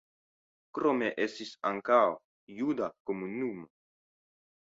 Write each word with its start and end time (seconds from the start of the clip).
Krome 0.77 1.09
estis 1.25 1.51
ankaŭ 1.73 1.99
juda 2.61 2.87
komunumo. 3.11 3.69